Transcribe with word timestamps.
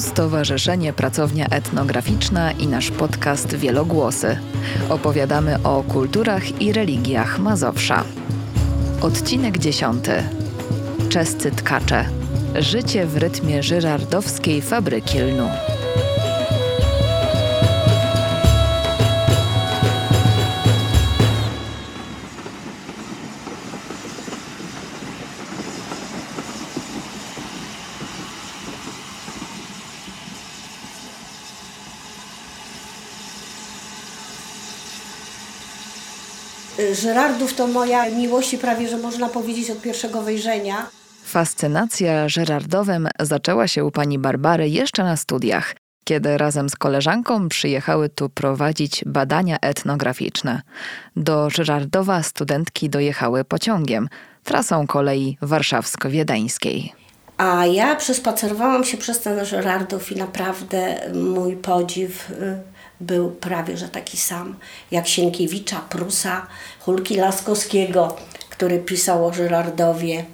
Stowarzyszenie 0.00 0.92
Pracownia 0.92 1.46
Etnograficzna 1.46 2.52
i 2.52 2.66
nasz 2.66 2.90
podcast 2.90 3.56
Wielogłosy. 3.56 4.38
Opowiadamy 4.88 5.62
o 5.62 5.82
kulturach 5.82 6.60
i 6.60 6.72
religiach 6.72 7.38
Mazowsza. 7.38 8.04
Odcinek 9.00 9.58
dziesiąty. 9.58 10.12
Czescy 11.08 11.50
tkacze. 11.50 12.04
Życie 12.58 13.06
w 13.06 13.16
rytmie 13.16 13.62
żyrardowskiej 13.62 14.62
fabryki 14.62 15.18
lnu. 15.18 15.48
Żerardów 36.92 37.54
to 37.54 37.66
moja 37.66 38.10
miłość 38.10 38.54
i 38.54 38.58
prawie, 38.58 38.88
że 38.88 38.96
można 38.96 39.28
powiedzieć 39.28 39.70
od 39.70 39.82
pierwszego 39.82 40.22
wejrzenia. 40.22 40.86
Fascynacja 41.24 42.28
Żerardowem 42.28 43.08
zaczęła 43.20 43.68
się 43.68 43.84
u 43.84 43.90
pani 43.90 44.18
Barbary 44.18 44.68
jeszcze 44.68 45.04
na 45.04 45.16
studiach, 45.16 45.74
kiedy 46.04 46.38
razem 46.38 46.68
z 46.68 46.76
koleżanką 46.76 47.48
przyjechały 47.48 48.08
tu 48.08 48.28
prowadzić 48.28 49.04
badania 49.06 49.56
etnograficzne. 49.60 50.62
Do 51.16 51.50
Żerardowa 51.50 52.22
studentki 52.22 52.90
dojechały 52.90 53.44
pociągiem, 53.44 54.08
trasą 54.44 54.86
kolei 54.86 55.38
warszawsko-wiedeńskiej. 55.42 57.01
A 57.42 57.66
ja 57.66 57.96
przespacerowałam 57.96 58.84
się 58.84 58.96
przez 58.96 59.20
ten 59.20 59.44
Żerardów 59.44 60.12
i 60.12 60.16
naprawdę 60.16 61.00
mój 61.14 61.56
podziw 61.56 62.30
y, 62.30 62.58
był 63.00 63.30
prawie 63.30 63.76
że 63.76 63.88
taki 63.88 64.16
sam 64.16 64.56
jak 64.90 65.08
Sienkiewicza, 65.08 65.80
Prusa, 65.88 66.46
Hulki 66.80 67.16
Laskowskiego, 67.16 68.16
który 68.50 68.78
pisał 68.78 69.26
o 69.26 69.32
Żyrardowie, 69.32 70.24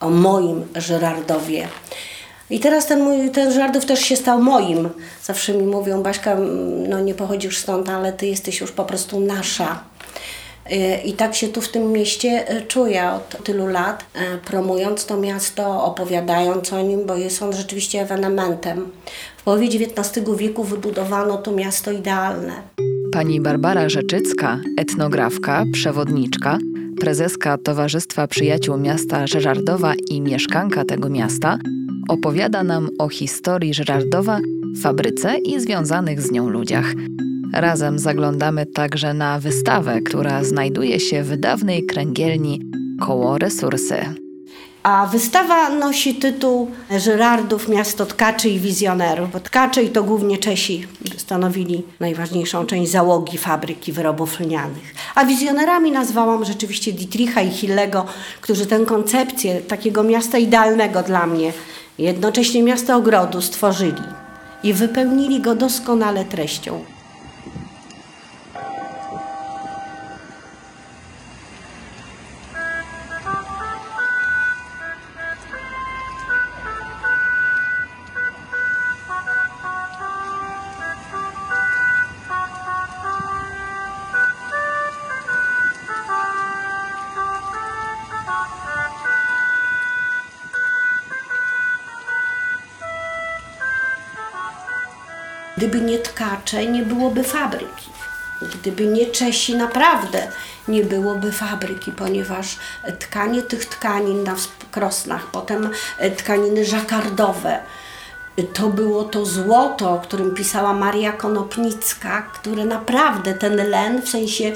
o 0.00 0.10
moim 0.10 0.64
Żyrardowie. 0.76 1.68
I 2.50 2.60
teraz 2.60 2.86
ten, 2.86 3.02
mój, 3.02 3.30
ten 3.30 3.72
też 3.86 4.00
się 4.00 4.16
stał 4.16 4.42
moim. 4.42 4.88
Zawsze 5.22 5.54
mi 5.54 5.62
mówią, 5.62 6.02
Baśka, 6.02 6.36
no 6.88 7.00
nie 7.00 7.14
pochodzisz 7.14 7.58
stąd, 7.58 7.88
ale 7.88 8.12
ty 8.12 8.26
jesteś 8.26 8.60
już 8.60 8.72
po 8.72 8.84
prostu 8.84 9.20
nasza. 9.20 9.84
I 11.04 11.12
tak 11.12 11.34
się 11.34 11.48
tu 11.48 11.60
w 11.60 11.68
tym 11.68 11.92
mieście 11.92 12.56
y, 12.56 12.62
czuję 12.62 13.10
od 13.10 13.44
tylu 13.44 13.66
lat, 13.66 14.04
y, 14.34 14.38
promując 14.38 15.06
to 15.06 15.16
miasto, 15.16 15.84
opowiadając 15.84 16.72
o 16.72 16.82
nim, 16.82 17.06
bo 17.06 17.16
jest 17.16 17.42
on 17.42 17.52
rzeczywiście 17.52 18.00
ewenementem. 18.00 18.90
W 19.36 19.42
połowie 19.42 19.66
XIX 19.66 20.26
wieku 20.36 20.64
wybudowano 20.64 21.36
to 21.36 21.52
miasto 21.52 21.90
idealne. 21.90 22.52
Pani 23.12 23.40
Barbara 23.40 23.88
Rzeczycka, 23.88 24.58
etnografka, 24.78 25.64
przewodniczka, 25.72 26.58
prezeska 27.00 27.58
Towarzystwa 27.58 28.26
Przyjaciół 28.26 28.78
Miasta 28.78 29.26
Żerardowa 29.26 29.94
i 30.08 30.20
mieszkanka 30.20 30.84
tego 30.84 31.08
miasta, 31.08 31.58
opowiada 32.08 32.62
nam 32.62 32.88
o 32.98 33.08
historii 33.08 33.74
Żerardowa, 33.74 34.40
fabryce 34.82 35.38
i 35.38 35.60
związanych 35.60 36.20
z 36.20 36.30
nią 36.30 36.48
ludziach. 36.48 36.94
Razem 37.52 37.98
zaglądamy 37.98 38.66
także 38.66 39.14
na 39.14 39.40
wystawę, 39.40 40.00
która 40.00 40.44
znajduje 40.44 41.00
się 41.00 41.22
w 41.22 41.36
dawnej 41.36 41.86
kręgielni 41.86 42.60
koło 43.00 43.38
resursy. 43.38 44.14
A 44.82 45.06
wystawa 45.06 45.68
nosi 45.68 46.14
tytuł 46.14 46.70
Żyrardów, 46.98 47.68
miasto 47.68 48.06
tkaczy 48.06 48.48
i 48.48 48.60
wizjonerów. 48.60 49.32
Bo 49.32 49.40
tkacze 49.40 49.82
i 49.82 49.90
to 49.90 50.02
głównie 50.02 50.38
Czesi 50.38 50.86
stanowili 51.16 51.82
najważniejszą 52.00 52.66
część 52.66 52.90
załogi 52.90 53.38
fabryki 53.38 53.92
wyrobów 53.92 54.40
lnianych. 54.40 54.94
A 55.14 55.24
wizjonerami 55.24 55.92
nazwałam 55.92 56.44
rzeczywiście 56.44 56.92
Dietricha 56.92 57.42
i 57.42 57.50
Hillego, 57.50 58.06
którzy 58.40 58.66
tę 58.66 58.80
koncepcję 58.86 59.60
takiego 59.60 60.02
miasta 60.02 60.38
idealnego 60.38 61.02
dla 61.02 61.26
mnie, 61.26 61.52
jednocześnie 61.98 62.62
miasta 62.62 62.96
ogrodu 62.96 63.40
stworzyli 63.40 64.02
i 64.64 64.72
wypełnili 64.72 65.40
go 65.40 65.54
doskonale 65.54 66.24
treścią. 66.24 66.84
Tkacze, 96.42 96.66
nie 96.66 96.82
byłoby 96.82 97.22
fabryki. 97.24 97.90
Gdyby 98.54 98.86
nie 98.86 99.06
Czesi, 99.06 99.54
naprawdę 99.54 100.28
nie 100.68 100.84
byłoby 100.84 101.32
fabryki, 101.32 101.92
ponieważ 101.92 102.58
tkanie 102.98 103.42
tych 103.42 103.66
tkanin 103.66 104.24
na 104.24 104.34
krosnach, 104.70 105.26
potem 105.26 105.70
tkaniny 106.16 106.64
żakardowe, 106.64 107.58
to 108.52 108.68
było 108.68 109.04
to 109.04 109.26
złoto, 109.26 109.90
o 109.90 110.00
którym 110.00 110.34
pisała 110.34 110.72
Maria 110.72 111.12
Konopnicka, 111.12 112.22
które 112.22 112.64
naprawdę 112.64 113.34
ten 113.34 113.56
len 113.70 114.02
w 114.02 114.08
sensie 114.08 114.52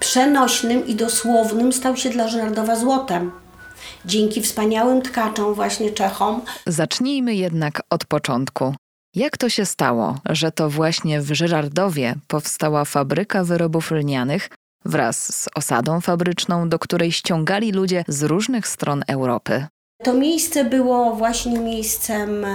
przenośnym 0.00 0.86
i 0.86 0.94
dosłownym 0.94 1.72
stał 1.72 1.96
się 1.96 2.10
dla 2.10 2.28
Żyrardowa 2.28 2.76
złotem. 2.76 3.30
Dzięki 4.04 4.42
wspaniałym 4.42 5.02
tkaczom, 5.02 5.54
właśnie 5.54 5.90
Czechom. 5.90 6.42
Zacznijmy 6.66 7.34
jednak 7.34 7.82
od 7.90 8.04
początku. 8.04 8.74
Jak 9.18 9.36
to 9.36 9.48
się 9.48 9.66
stało, 9.66 10.18
że 10.30 10.52
to 10.52 10.70
właśnie 10.70 11.20
w 11.20 11.32
Żyrardowie 11.32 12.14
powstała 12.28 12.84
fabryka 12.84 13.44
wyrobów 13.44 13.90
lnianych 13.90 14.48
wraz 14.84 15.34
z 15.34 15.48
osadą 15.54 16.00
fabryczną, 16.00 16.68
do 16.68 16.78
której 16.78 17.12
ściągali 17.12 17.72
ludzie 17.72 18.04
z 18.08 18.22
różnych 18.22 18.68
stron 18.68 19.02
Europy? 19.08 19.66
To 20.04 20.14
miejsce 20.14 20.64
było 20.64 21.14
właśnie 21.14 21.58
miejscem 21.58 22.46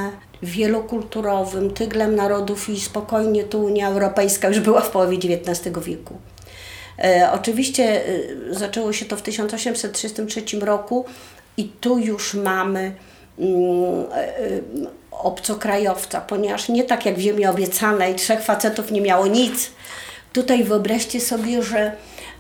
wielokulturowym, 0.43 1.71
tyglem 1.71 2.15
narodów 2.15 2.69
i 2.69 2.79
spokojnie 2.79 3.43
tu 3.43 3.63
Unia 3.63 3.87
Europejska 3.87 4.47
już 4.47 4.59
była 4.59 4.81
w 4.81 4.91
połowie 4.91 5.17
XIX 5.17 5.77
wieku. 5.85 6.17
E, 6.99 7.29
oczywiście 7.33 7.83
e, 8.05 8.09
zaczęło 8.51 8.93
się 8.93 9.05
to 9.05 9.17
w 9.17 9.21
1833 9.21 10.59
roku 10.59 11.05
i 11.57 11.63
tu 11.63 11.99
już 11.99 12.33
mamy 12.33 12.95
mm, 13.39 14.05
e, 14.11 15.02
obcokrajowca, 15.23 16.21
ponieważ 16.21 16.69
nie 16.69 16.83
tak 16.83 17.05
jak 17.05 17.15
w 17.15 17.19
Ziemi 17.19 17.45
Obiecanej, 17.45 18.15
trzech 18.15 18.43
facetów 18.43 18.91
nie 18.91 19.01
miało 19.01 19.27
nic. 19.27 19.71
Tutaj 20.33 20.63
wyobraźcie 20.63 21.21
sobie, 21.21 21.63
że 21.63 21.91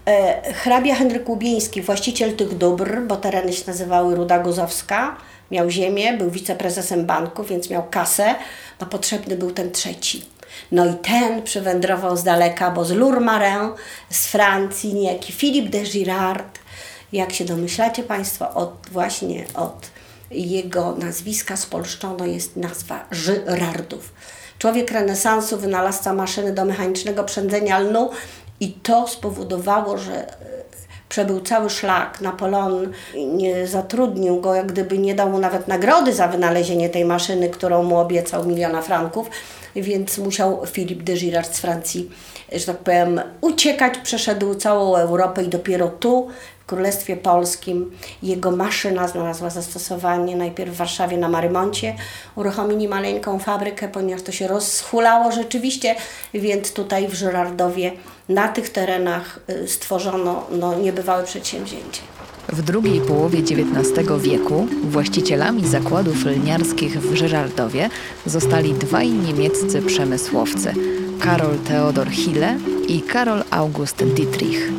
e, 0.05 0.53
hrabia 0.53 0.95
Henryk 0.95 1.29
Łubieński, 1.29 1.81
właściciel 1.81 2.35
tych 2.35 2.57
dóbr, 2.57 3.01
bo 3.01 3.15
tereny 3.15 3.53
się 3.53 3.63
nazywały 3.67 4.15
Ruda 4.15 4.39
Guzowska, 4.39 5.15
miał 5.51 5.69
ziemię, 5.69 6.13
był 6.13 6.31
wiceprezesem 6.31 7.05
banku, 7.05 7.43
więc 7.43 7.69
miał 7.69 7.83
kasę, 7.83 8.35
no 8.81 8.87
potrzebny 8.87 9.35
był 9.35 9.51
ten 9.51 9.71
trzeci. 9.71 10.25
No 10.71 10.85
i 10.85 10.93
ten 10.93 11.43
przywędrował 11.43 12.17
z 12.17 12.23
daleka, 12.23 12.71
bo 12.71 12.85
z 12.85 12.91
Lourmarin, 12.91 13.69
z 14.09 14.27
Francji, 14.27 14.93
niejaki 14.93 15.33
Philippe 15.33 15.69
de 15.69 15.83
Girard, 15.83 16.59
jak 17.13 17.33
się 17.33 17.45
domyślacie 17.45 18.03
Państwo, 18.03 18.53
od, 18.53 18.73
właśnie 18.91 19.45
od 19.53 19.92
jego 20.31 20.95
nazwiska 20.95 21.57
spolszczono 21.57 22.25
jest 22.25 22.55
nazwa 22.55 23.05
Żyrardów. 23.11 24.13
Człowiek 24.59 24.91
renesansu, 24.91 25.57
wynalazca 25.57 26.13
maszyny 26.13 26.53
do 26.53 26.65
mechanicznego 26.65 27.23
przędzenia 27.23 27.79
lnu 27.79 28.09
i 28.59 28.71
to 28.71 29.07
spowodowało, 29.07 29.97
że 29.97 30.27
e, 30.29 30.33
przebył 31.09 31.41
cały 31.41 31.69
szlak. 31.69 32.21
Napoleon 32.21 32.91
nie 33.15 33.67
zatrudnił 33.67 34.41
go, 34.41 34.55
jak 34.55 34.71
gdyby 34.71 34.97
nie 34.97 35.15
dał 35.15 35.29
mu 35.29 35.39
nawet 35.39 35.67
nagrody 35.67 36.13
za 36.13 36.27
wynalezienie 36.27 36.89
tej 36.89 37.05
maszyny, 37.05 37.49
którą 37.49 37.83
mu 37.83 37.97
obiecał 37.97 38.45
miliona 38.45 38.81
franków, 38.81 39.29
więc 39.75 40.17
musiał 40.17 40.61
Philippe 40.71 41.03
de 41.03 41.13
Girard 41.13 41.55
z 41.55 41.59
Francji, 41.59 42.11
że 42.51 42.65
tak 42.65 42.77
powiem, 42.77 43.21
uciekać. 43.41 43.97
Przeszedł 43.97 44.55
całą 44.55 44.95
Europę 44.95 45.43
i 45.43 45.47
dopiero 45.47 45.87
tu 45.87 46.27
Królestwie 46.73 47.17
Polskim. 47.17 47.91
Jego 48.23 48.51
maszyna 48.51 49.07
znalazła 49.07 49.49
zastosowanie 49.49 50.35
najpierw 50.35 50.73
w 50.73 50.77
Warszawie 50.77 51.17
na 51.17 51.29
Marymoncie. 51.29 51.95
Uruchomili 52.35 52.87
maleńką 52.87 53.39
fabrykę, 53.39 53.87
ponieważ 53.87 54.23
to 54.23 54.31
się 54.31 54.47
rozhulało 54.47 55.31
rzeczywiście, 55.31 55.95
więc 56.33 56.73
tutaj 56.73 57.07
w 57.07 57.13
Żyrardowie 57.13 57.91
na 58.29 58.47
tych 58.47 58.69
terenach 58.69 59.39
y, 59.49 59.67
stworzono 59.67 60.47
no, 60.51 60.79
niebywałe 60.79 61.23
przedsięwzięcie. 61.23 62.01
W 62.49 62.61
drugiej 62.61 63.01
połowie 63.01 63.39
XIX 63.39 64.11
wieku 64.21 64.67
właścicielami 64.83 65.67
zakładów 65.67 66.25
lniarskich 66.25 67.01
w 67.01 67.15
Żyrardowie 67.15 67.89
zostali 68.25 68.73
dwaj 68.73 69.09
niemieccy 69.09 69.81
przemysłowcy 69.81 70.73
Karol 71.19 71.57
Theodor 71.67 72.09
Hille 72.09 72.57
i 72.87 73.01
Karol 73.01 73.43
August 73.51 74.03
Dietrich. 74.03 74.71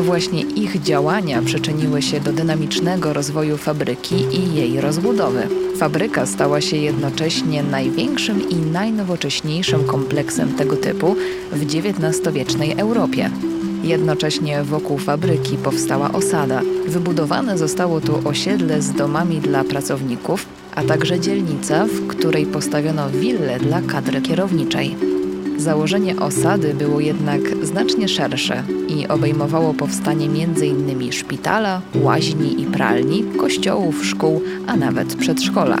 To 0.00 0.04
właśnie 0.04 0.42
ich 0.42 0.82
działania 0.82 1.42
przyczyniły 1.42 2.02
się 2.02 2.20
do 2.20 2.32
dynamicznego 2.32 3.12
rozwoju 3.12 3.56
fabryki 3.56 4.14
i 4.14 4.54
jej 4.54 4.80
rozbudowy. 4.80 5.48
Fabryka 5.76 6.26
stała 6.26 6.60
się 6.60 6.76
jednocześnie 6.76 7.62
największym 7.62 8.50
i 8.50 8.56
najnowocześniejszym 8.56 9.84
kompleksem 9.84 10.54
tego 10.54 10.76
typu 10.76 11.16
w 11.52 11.62
XIX-wiecznej 11.62 12.72
Europie. 12.72 13.30
Jednocześnie 13.82 14.62
wokół 14.62 14.98
fabryki 14.98 15.56
powstała 15.56 16.12
osada. 16.12 16.62
Wybudowane 16.86 17.58
zostało 17.58 18.00
tu 18.00 18.28
osiedle 18.28 18.82
z 18.82 18.92
domami 18.92 19.40
dla 19.40 19.64
pracowników, 19.64 20.46
a 20.74 20.82
także 20.82 21.20
dzielnica, 21.20 21.86
w 21.86 22.06
której 22.06 22.46
postawiono 22.46 23.10
willę 23.10 23.58
dla 23.58 23.82
kadry 23.82 24.20
kierowniczej. 24.20 25.19
Założenie 25.60 26.16
osady 26.16 26.74
było 26.74 27.00
jednak 27.00 27.40
znacznie 27.62 28.08
szersze 28.08 28.62
i 28.88 29.08
obejmowało 29.08 29.74
powstanie 29.74 30.26
m.in. 30.26 31.12
szpitala, 31.12 31.80
łaźni 31.94 32.62
i 32.62 32.64
pralni, 32.64 33.24
kościołów, 33.38 34.06
szkół, 34.06 34.42
a 34.66 34.76
nawet 34.76 35.14
przedszkola. 35.14 35.78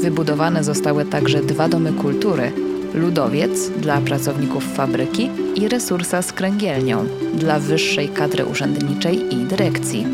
Wybudowane 0.00 0.64
zostały 0.64 1.04
także 1.04 1.40
dwa 1.40 1.68
domy 1.68 1.92
kultury, 1.92 2.52
ludowiec 2.94 3.70
dla 3.70 4.00
pracowników 4.00 4.64
fabryki 4.74 5.30
i 5.54 5.68
resursa 5.68 6.22
z 6.22 6.32
kręgielnią 6.32 7.06
dla 7.34 7.58
wyższej 7.58 8.08
kadry 8.08 8.46
urzędniczej 8.46 9.34
i 9.34 9.36
dyrekcji. 9.36 10.06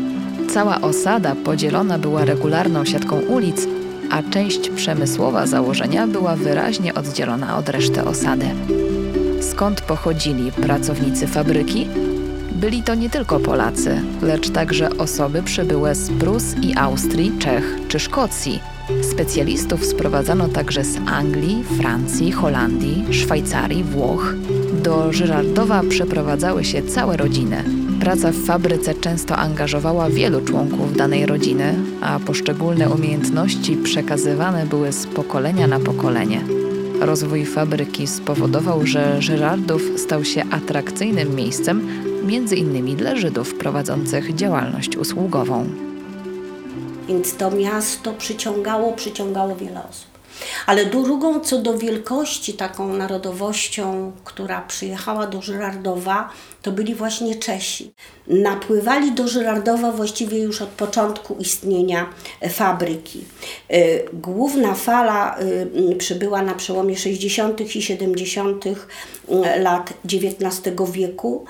Cała 0.53 0.81
osada 0.81 1.35
podzielona 1.35 1.99
była 1.99 2.25
regularną 2.25 2.85
siatką 2.85 3.19
ulic, 3.19 3.67
a 4.11 4.23
część 4.23 4.69
przemysłowa 4.69 5.47
założenia 5.47 6.07
była 6.07 6.35
wyraźnie 6.35 6.93
oddzielona 6.93 7.57
od 7.57 7.69
reszty 7.69 8.03
osady. 8.03 8.45
Skąd 9.51 9.81
pochodzili 9.81 10.51
pracownicy 10.51 11.27
fabryki? 11.27 11.87
Byli 12.51 12.83
to 12.83 12.95
nie 12.95 13.09
tylko 13.09 13.39
Polacy, 13.39 14.01
lecz 14.21 14.49
także 14.49 14.97
osoby 14.97 15.43
przybyłe 15.43 15.95
z 15.95 16.09
Prus 16.09 16.55
i 16.61 16.75
Austrii, 16.77 17.31
Czech 17.39 17.79
czy 17.87 17.99
Szkocji– 17.99 18.59
Specjalistów 19.11 19.85
sprowadzano 19.85 20.47
także 20.47 20.83
z 20.83 20.97
Anglii, 21.05 21.63
Francji, 21.77 22.31
Holandii, 22.31 23.05
Szwajcarii, 23.13 23.83
Włoch. 23.83 24.33
Do 24.83 25.13
Żyrardowa 25.13 25.81
przeprowadzały 25.89 26.65
się 26.65 26.83
całe 26.83 27.17
rodziny. 27.17 27.63
Praca 27.99 28.31
w 28.31 28.35
fabryce 28.35 28.93
często 28.93 29.37
angażowała 29.37 30.09
wielu 30.09 30.41
członków 30.41 30.97
danej 30.97 31.25
rodziny, 31.25 31.75
a 32.01 32.19
poszczególne 32.19 32.89
umiejętności 32.89 33.77
przekazywane 33.77 34.65
były 34.65 34.91
z 34.91 35.07
pokolenia 35.07 35.67
na 35.67 35.79
pokolenie. 35.79 36.64
Rozwój 37.01 37.45
fabryki 37.45 38.07
spowodował, 38.07 38.85
że 38.85 39.21
Żyrardów 39.21 39.81
stał 39.97 40.23
się 40.23 40.43
atrakcyjnym 40.51 41.35
miejscem, 41.35 41.87
między 42.25 42.55
innymi 42.55 42.95
dla 42.95 43.15
Żydów 43.15 43.55
prowadzących 43.55 44.35
działalność 44.35 44.97
usługową. 44.97 45.69
Więc 47.07 47.35
to 47.35 47.51
miasto 47.51 48.13
przyciągało, 48.13 48.93
przyciągało 48.93 49.55
wiele 49.55 49.81
osób. 49.89 50.14
Ale 50.65 50.85
drugą 50.85 51.39
co 51.39 51.57
do 51.57 51.77
wielkości, 51.77 52.53
taką 52.53 52.93
narodowością, 52.93 54.11
która 54.23 54.61
przyjechała 54.61 55.27
do 55.27 55.41
Żyrardowa, 55.41 56.29
to 56.61 56.71
byli 56.71 56.95
właśnie 56.95 57.35
Czesi. 57.35 57.93
Napływali 58.27 59.11
do 59.11 59.27
Żyrardowa 59.27 59.91
właściwie 59.91 60.39
już 60.39 60.61
od 60.61 60.69
początku 60.69 61.35
istnienia 61.39 62.09
fabryki. 62.49 63.23
Y, 63.73 64.05
główna 64.13 64.73
fala 64.73 65.39
y, 65.91 65.95
przybyła 65.95 66.41
na 66.41 66.53
przełomie 66.53 66.97
60. 66.97 67.75
i 67.75 67.81
70. 67.81 68.65
lat 69.59 69.93
XIX 70.05 70.91
wieku. 70.91 71.45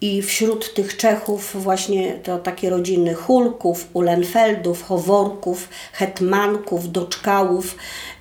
I 0.00 0.22
wśród 0.22 0.74
tych 0.74 0.96
Czechów 0.96 1.62
właśnie 1.62 2.12
to 2.12 2.38
takie 2.38 2.70
rodziny 2.70 3.14
Hulków, 3.14 3.86
Ulenfeldów, 3.92 4.82
Howorków, 4.82 5.68
Hetmanków, 5.92 6.92
Doczkałów. 6.92 7.76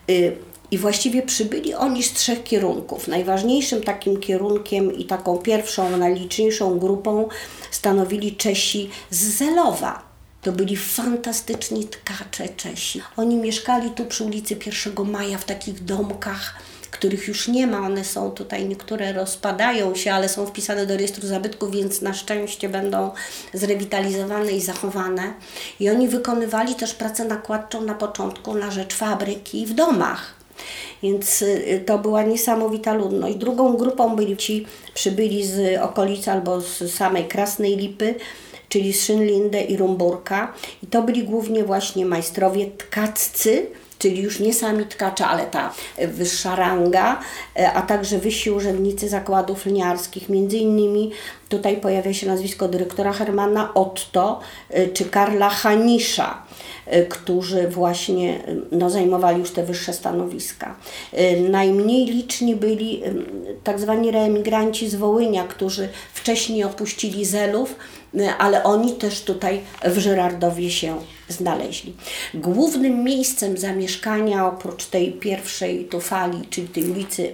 Y, 0.10 0.38
I 0.72 0.78
właściwie 0.78 1.22
przybyli 1.22 1.74
oni 1.74 2.04
z 2.04 2.14
trzech 2.14 2.44
kierunków. 2.44 3.08
Najważniejszym 3.08 3.84
takim 3.84 4.20
kierunkiem 4.20 4.98
i 4.98 5.06
taką 5.06 5.38
pierwszą, 5.38 5.98
najliczniejszą 5.98 6.80
grupą 6.80 7.28
stanowili 7.72 8.36
Czesi 8.36 8.90
z 9.12 9.38
Zelowa. 9.38 10.04
To 10.42 10.52
byli 10.52 10.78
fantastyczni 10.78 11.88
tkacze 11.88 12.50
Czesi. 12.50 13.02
Oni 13.18 13.36
mieszkali 13.36 13.92
tu 13.92 14.06
przy 14.06 14.24
ulicy 14.24 14.58
1 14.66 15.12
Maja 15.12 15.38
w 15.38 15.46
takich 15.46 15.84
domkach 15.84 16.56
których 16.92 17.28
już 17.28 17.48
nie 17.48 17.68
ma. 17.68 17.80
One 17.80 18.04
są 18.04 18.32
tutaj, 18.32 18.66
niektóre 18.66 19.14
rozpadają 19.14 19.96
się, 19.96 20.14
ale 20.14 20.30
są 20.30 20.46
wpisane 20.46 20.86
do 20.86 20.96
rejestru 20.96 21.28
zabytków, 21.28 21.72
więc 21.72 22.02
na 22.02 22.14
szczęście 22.14 22.70
będą 22.70 23.12
zrewitalizowane 23.54 24.52
i 24.52 24.62
zachowane. 24.62 25.34
I 25.80 25.90
oni 25.90 26.08
wykonywali 26.08 26.76
też 26.76 26.94
pracę 26.94 27.26
nakładczą 27.26 27.82
na 27.82 27.94
początku 27.94 28.54
na 28.54 28.72
rzecz 28.72 28.96
fabryki 28.96 29.66
w 29.66 29.74
domach. 29.74 30.38
Więc 31.04 31.42
y, 31.42 31.84
to 31.86 31.98
była 31.98 32.24
niesamowita 32.24 32.94
ludność. 32.94 33.36
Drugą 33.36 33.78
grupą 33.78 34.16
byli 34.16 34.38
ci 34.38 34.66
przybyli 34.94 35.48
z 35.48 35.82
okolic 35.82 36.28
albo 36.28 36.62
z 36.62 36.94
samej 36.94 37.28
Krasnej 37.28 37.78
Lipy, 37.78 38.16
czyli 38.70 38.94
z 38.94 39.06
Szynlinde 39.06 39.62
i 39.62 39.78
Rumburka. 39.78 40.54
I 40.84 40.88
to 40.88 41.02
byli 41.02 41.24
głównie 41.24 41.64
właśnie 41.64 42.06
majstrowie 42.06 42.66
tkaccy, 42.66 43.68
czyli 44.00 44.22
już 44.22 44.40
nie 44.40 44.54
sami 44.54 44.86
tkacze, 44.86 45.26
ale 45.26 45.46
ta 45.46 45.74
wyższa 46.08 46.56
ranga, 46.56 47.20
e, 47.60 47.74
a 47.74 47.82
także 47.82 48.20
wyżsi 48.20 48.52
urzędnicy 48.52 49.10
zakładów 49.10 49.66
lniarskich. 49.66 50.30
Między 50.30 50.58
innymi 50.58 51.12
tutaj 51.50 51.78
pojawia 51.78 52.14
się 52.14 52.28
nazwisko 52.28 52.68
dyrektora 52.68 53.14
Hermana 53.14 53.74
Otto 53.74 54.40
e, 54.70 54.88
czy 54.88 55.06
Karla 55.06 55.50
Hanisza 55.50 56.42
e, 56.86 57.06
którzy 57.06 57.68
właśnie 57.68 58.44
no, 58.72 58.90
zajmowali 58.90 59.40
już 59.40 59.52
te 59.52 59.64
wyższe 59.64 59.94
stanowiska. 59.94 60.76
Najmniej 61.50 62.06
liczni 62.06 62.56
byli 62.56 63.04
tak 63.64 63.80
zwani 63.80 64.12
reemigranci 64.12 64.90
z 64.90 64.96
Wołynia, 64.96 65.44
którzy 65.44 65.90
wcześniej 66.14 66.64
opuścili 66.64 67.26
Zelów, 67.26 67.76
ale 68.38 68.64
oni 68.64 68.94
też 68.94 69.22
tutaj 69.22 69.62
w 69.86 69.98
Żyrardowie 69.98 70.72
się 70.72 70.98
znaleźli. 71.30 71.94
Głównym 72.34 73.04
miejscem 73.04 73.58
zamieszkania 73.58 74.48
oprócz 74.48 74.86
tej 74.86 75.12
pierwszej 75.12 75.86
tu 75.86 76.00
fali, 76.02 76.48
czyli 76.50 76.68
tej 76.68 76.92
ulicy 76.92 77.34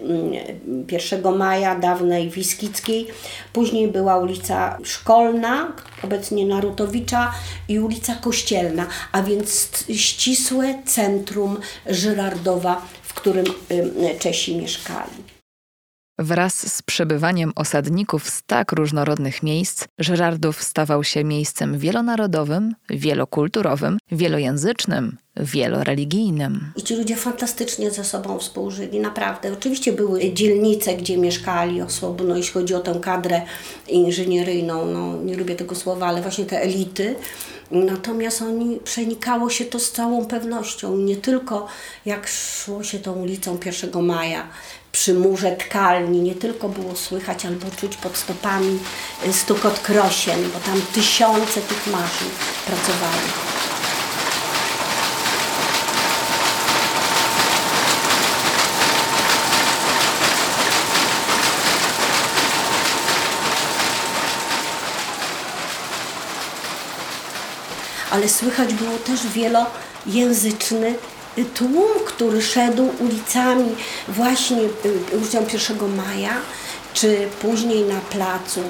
1 0.92 1.20
mm, 1.20 1.38
Maja, 1.38 1.76
dawnej 1.76 2.30
Wiskickiej, 2.30 3.08
później 3.54 3.88
była 3.88 4.18
ulica 4.18 4.78
Szkolna, 4.84 5.76
obecnie 6.04 6.46
Narutowicza 6.46 7.34
i 7.70 7.80
ulica 7.80 8.16
Kościelna, 8.16 8.88
a 9.12 9.24
więc 9.24 9.70
ścisłe 9.96 10.84
centrum 10.86 11.58
Żyrardowa, 11.86 12.82
w 13.04 13.14
którym 13.14 13.46
Czesi 14.20 14.58
mieszkali. 14.58 15.33
Wraz 16.20 16.74
z 16.74 16.82
przebywaniem 16.82 17.52
osadników 17.56 18.30
z 18.30 18.44
tak 18.44 18.72
różnorodnych 18.72 19.44
miejsc, 19.44 19.86
Żerardów 20.00 20.64
stawał 20.64 21.04
się 21.04 21.24
miejscem 21.24 21.78
wielonarodowym, 21.78 22.76
wielokulturowym, 22.90 23.98
wielojęzycznym, 24.12 25.18
wieloreligijnym. 25.36 26.72
I 26.76 26.84
ci 26.84 26.96
ludzie 26.96 27.16
fantastycznie 27.16 27.92
ze 27.92 28.04
sobą 28.04 28.40
współżyli, 28.40 29.00
naprawdę. 29.00 29.54
Oczywiście 29.54 29.94
były 29.94 30.34
dzielnice, 30.34 30.96
gdzie 30.96 31.18
mieszkali 31.18 31.82
osobno, 31.82 32.36
jeśli 32.36 32.54
chodzi 32.54 32.76
o 32.76 32.80
tę 32.80 33.00
kadrę 33.02 33.42
inżynieryjną, 33.88 34.86
no 34.86 35.24
nie 35.24 35.38
lubię 35.38 35.56
tego 35.56 35.76
słowa, 35.76 36.08
ale 36.08 36.22
właśnie 36.22 36.46
te 36.46 36.62
elity. 36.62 37.16
Natomiast 37.72 38.42
oni 38.42 38.80
przenikało 38.84 39.50
się 39.50 39.66
to 39.66 39.80
z 39.80 39.92
całą 39.92 40.26
pewnością. 40.26 40.98
Nie 40.98 41.16
tylko 41.16 41.68
jak 42.06 42.28
szło 42.28 42.84
się 42.84 43.00
tą 43.00 43.14
ulicą 43.14 43.58
1 43.66 44.06
maja, 44.06 44.48
przy 44.94 45.14
murze 45.14 45.52
tkalni 45.52 46.20
nie 46.22 46.36
tylko 46.36 46.70
było 46.70 46.96
słychać 46.96 47.46
albo 47.46 47.66
czuć 47.78 47.98
pod 47.98 48.18
stopami 48.18 48.80
y, 49.28 49.34
stukot 49.34 49.80
krosien, 49.80 50.50
bo 50.54 50.60
tam 50.60 50.82
tysiące 50.94 51.62
tych 51.62 51.88
maszyn 51.88 52.28
pracowały. 52.66 53.54
ale 68.12 68.30
słychać 68.30 68.74
było 68.74 68.98
też 68.98 69.20
wielojęzyczny 69.28 70.96
tłum, 71.54 71.92
który 72.06 72.42
szedł 72.42 72.90
ulicami 73.00 73.76
właśnie 74.08 74.58
y, 74.62 75.18
ulicą 75.18 75.46
1 75.54 75.96
maja, 75.96 76.34
czy 76.94 77.28
później 77.42 77.84
na 77.84 78.00
placu 78.00 78.62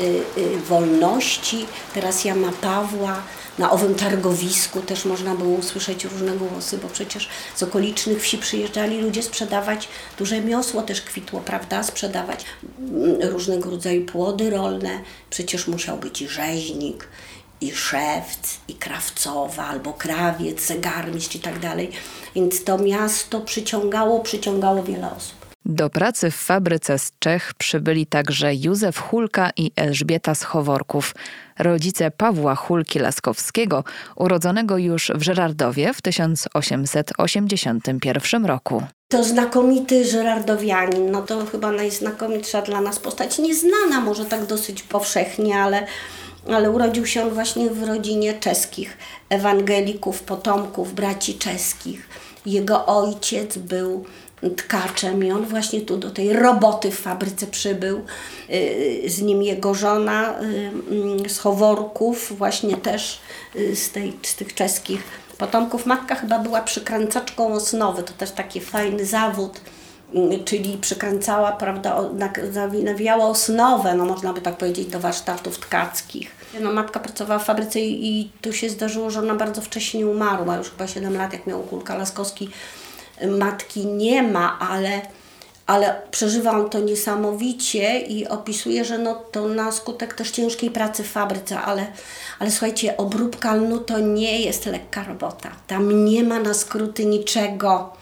y, 0.00 0.04
y, 0.38 0.58
Wolności, 0.68 1.66
teraz 1.94 2.24
Jana 2.24 2.52
Pawła, 2.60 3.22
na 3.58 3.70
owym 3.70 3.94
targowisku 3.94 4.80
też 4.80 5.04
można 5.04 5.34
było 5.34 5.58
usłyszeć 5.58 6.04
różne 6.04 6.36
głosy, 6.36 6.78
bo 6.78 6.88
przecież 6.88 7.28
z 7.56 7.62
okolicznych 7.62 8.22
wsi 8.22 8.38
przyjeżdżali 8.38 9.00
ludzie 9.00 9.22
sprzedawać, 9.22 9.88
duże 10.18 10.40
miosło 10.40 10.82
też 10.82 11.02
kwitło, 11.02 11.40
prawda, 11.40 11.82
sprzedawać 11.82 12.44
mm, 12.78 13.20
różnego 13.22 13.70
rodzaju 13.70 14.04
płody 14.04 14.50
rolne. 14.50 15.00
Przecież 15.30 15.66
musiał 15.68 15.96
być 15.96 16.22
i 16.22 16.28
rzeźnik, 16.28 17.08
i 17.60 17.70
szewc, 17.70 18.58
i 18.68 18.74
krawcowa, 18.74 19.66
albo 19.66 19.92
krawiec, 19.92 20.66
zegarmistrz 20.66 21.36
i 21.36 21.40
tak 21.40 21.58
dalej. 21.58 21.90
Więc 22.34 22.64
to 22.64 22.78
miasto 22.78 23.40
przyciągało, 23.40 24.20
przyciągało 24.20 24.82
wiele 24.82 25.16
osób. 25.16 25.40
Do 25.64 25.90
pracy 25.90 26.30
w 26.30 26.36
fabryce 26.36 26.98
z 26.98 27.12
Czech 27.18 27.52
przybyli 27.58 28.06
także 28.06 28.54
Józef 28.54 28.98
Hulka 28.98 29.50
i 29.56 29.72
Elżbieta 29.76 30.34
Schoworków, 30.34 31.14
rodzice 31.58 32.10
Pawła 32.10 32.54
Hulki-Laskowskiego, 32.54 33.82
urodzonego 34.16 34.78
już 34.78 35.12
w 35.14 35.22
Żerardowie 35.22 35.94
w 35.94 36.02
1881 36.02 38.46
roku. 38.46 38.82
To 39.08 39.24
znakomity 39.24 40.04
żerardowianin, 40.04 41.10
no 41.10 41.22
to 41.22 41.46
chyba 41.46 41.72
najznakomitsza 41.72 42.62
dla 42.62 42.80
nas 42.80 42.98
postać, 42.98 43.38
nieznana 43.38 44.00
może 44.00 44.24
tak 44.24 44.46
dosyć 44.46 44.82
powszechnie, 44.82 45.58
ale, 45.58 45.86
ale 46.48 46.70
urodził 46.70 47.06
się 47.06 47.22
on 47.22 47.30
właśnie 47.30 47.70
w 47.70 47.82
rodzinie 47.82 48.34
czeskich 48.34 48.96
ewangelików, 49.28 50.22
potomków 50.22 50.94
braci 50.94 51.34
czeskich. 51.34 52.08
Jego 52.46 52.86
ojciec 52.86 53.58
był 53.58 54.04
tkaczem 54.56 55.24
i 55.24 55.32
on 55.32 55.46
właśnie 55.46 55.80
tu 55.80 55.96
do 55.96 56.10
tej 56.10 56.32
roboty 56.32 56.90
w 56.90 57.00
fabryce 57.00 57.46
przybył. 57.46 58.04
Y, 58.50 59.02
z 59.06 59.22
nim 59.22 59.42
jego 59.42 59.74
żona 59.74 60.40
y, 61.24 61.28
z 61.28 61.38
Choworków, 61.38 62.38
właśnie 62.38 62.76
też 62.76 63.20
y, 63.56 63.76
z, 63.76 63.90
tej, 63.90 64.12
z 64.22 64.36
tych 64.36 64.54
czeskich 64.54 65.02
potomków. 65.38 65.86
Matka 65.86 66.14
chyba 66.14 66.38
była 66.38 66.60
przykręcaczką 66.60 67.52
osnowy, 67.52 68.02
to 68.02 68.12
też 68.12 68.30
taki 68.30 68.60
fajny 68.60 69.06
zawód 69.06 69.60
czyli 70.44 70.78
przykręcała, 70.78 71.52
prawda, 71.52 71.96
nawijała 72.84 73.24
osnowę, 73.24 73.94
no 73.94 74.04
można 74.04 74.32
by 74.32 74.40
tak 74.40 74.56
powiedzieć, 74.56 74.86
do 74.88 75.00
warsztatów 75.00 75.58
tkackich. 75.58 76.30
No, 76.60 76.72
matka 76.72 77.00
pracowała 77.00 77.40
w 77.40 77.44
fabryce 77.44 77.80
i, 77.80 78.20
i 78.20 78.30
tu 78.40 78.52
się 78.52 78.70
zdarzyło, 78.70 79.10
że 79.10 79.20
ona 79.20 79.34
bardzo 79.34 79.62
wcześnie 79.62 80.06
umarła, 80.06 80.56
już 80.56 80.70
chyba 80.70 80.86
7 80.86 81.16
lat, 81.16 81.32
jak 81.32 81.46
miał 81.46 81.62
Kulka 81.62 81.96
Laskowski 81.96 82.50
matki 83.28 83.86
nie 83.86 84.22
ma, 84.22 84.58
ale, 84.58 85.00
ale 85.66 86.02
przeżywa 86.10 86.50
on 86.50 86.70
to 86.70 86.80
niesamowicie 86.80 88.00
i 88.00 88.28
opisuje, 88.28 88.84
że 88.84 88.98
no 88.98 89.14
to 89.32 89.48
na 89.48 89.72
skutek 89.72 90.14
też 90.14 90.30
ciężkiej 90.30 90.70
pracy 90.70 91.02
w 91.02 91.10
fabryce, 91.10 91.60
ale, 91.60 91.86
ale 92.38 92.50
słuchajcie, 92.50 92.96
obróbka 92.96 93.54
lnu 93.54 93.78
to 93.78 93.98
nie 93.98 94.40
jest 94.40 94.66
lekka 94.66 95.04
robota. 95.04 95.50
Tam 95.66 96.04
nie 96.04 96.24
ma 96.24 96.38
na 96.38 96.54
skróty 96.54 97.04
niczego. 97.04 97.92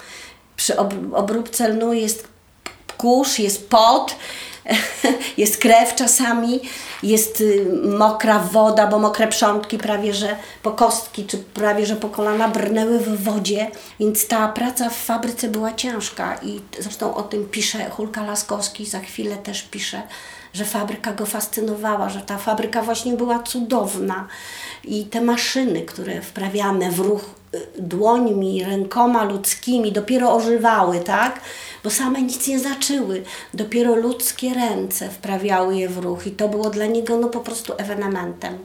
Przy 0.59 0.77
obróbce 1.13 1.69
lnu 1.69 1.93
jest 1.93 2.29
kurz, 2.97 3.39
jest 3.39 3.71
pot, 3.71 4.17
jest 5.37 5.59
krew 5.59 5.95
czasami, 5.95 6.61
jest 7.03 7.41
y, 7.41 7.67
mokra 7.99 8.39
woda, 8.39 8.87
bo 8.87 8.99
mokre 8.99 9.29
przątki 9.29 9.79
prawie 9.79 10.15
że 10.15 10.37
po 10.63 10.71
kostki, 10.71 11.27
czy 11.27 11.39
prawie 11.39 11.87
że 11.87 11.97
po 11.97 12.09
kolana 12.09 12.49
brnęły 12.49 12.99
w 12.99 13.25
wodzie, 13.25 13.71
więc 14.01 14.29
ta 14.29 14.49
praca 14.49 14.91
w 14.91 14.97
fabryce 14.97 15.49
była 15.49 15.75
ciężka 15.75 16.39
i 16.43 16.61
zresztą 16.79 17.15
o 17.15 17.23
tym 17.23 17.49
pisze 17.49 17.91
Hulka 17.91 18.25
Laskowski, 18.25 18.87
za 18.87 19.01
chwilę 19.01 19.37
też 19.37 19.63
pisze, 19.63 20.03
że 20.53 20.65
fabryka 20.65 21.13
go 21.13 21.27
fascynowała, 21.27 22.09
że 22.09 22.21
ta 22.21 22.39
fabryka 22.39 22.83
właśnie 22.83 23.13
była 23.13 23.39
cudowna 23.39 24.29
i 24.85 25.05
te 25.05 25.21
maszyny, 25.21 25.83
które 25.83 26.23
wprawiane 26.23 26.91
w 26.91 26.99
ruch 26.99 27.38
dłońmi, 27.79 28.65
rękoma 28.65 29.25
ludzkimi 29.25 29.93
dopiero 29.93 30.35
ożywały, 30.35 31.01
tak? 31.01 31.41
Bo 31.85 31.91
same 31.91 32.23
nic 32.23 32.49
nie 32.49 32.59
znaczyły. 32.59 33.23
Dopiero 33.55 33.95
ludzkie 33.95 34.55
ręce 34.55 35.11
wprawiały 35.11 35.77
je 35.77 35.89
w 35.89 35.99
ruch 35.99 36.27
i 36.27 36.31
to 36.31 36.49
było 36.49 36.71
dla 36.71 36.87
niego 36.87 37.19
no 37.19 37.29
po 37.29 37.41
prostu 37.41 37.73
ewenementem. 37.79 38.59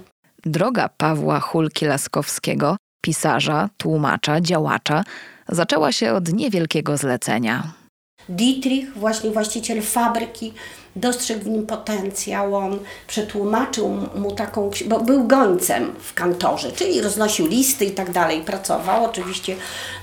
Droga 0.45 0.89
Pawła 0.97 1.39
Hulki-Laskowskiego, 1.39 2.75
pisarza, 3.01 3.69
tłumacza, 3.77 4.41
działacza, 4.41 5.03
zaczęła 5.49 5.91
się 5.91 6.13
od 6.13 6.33
niewielkiego 6.33 6.97
zlecenia. 6.97 7.82
Dietrich, 8.29 8.97
właśnie 8.97 9.31
właściciel 9.31 9.81
fabryki, 9.81 10.53
dostrzegł 10.95 11.43
w 11.43 11.47
nim 11.47 11.65
potencjał, 11.65 12.55
on 12.55 12.79
przetłumaczył 13.07 13.97
mu 14.15 14.31
taką, 14.31 14.71
bo 14.85 14.99
był 14.99 15.27
gońcem 15.27 15.93
w 15.99 16.13
kantorze, 16.13 16.71
czyli 16.71 17.01
roznosił 17.01 17.47
listy 17.47 17.85
i 17.85 17.91
tak 17.91 18.11
dalej, 18.11 18.41
pracował 18.41 19.05
oczywiście 19.05 19.55